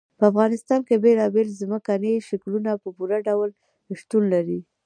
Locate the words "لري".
4.33-4.59